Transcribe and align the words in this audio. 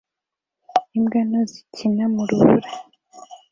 Imbwa 0.97 1.19
nto 1.27 1.41
zikina 1.51 2.05
mu 2.13 2.21
rubura 2.29 2.69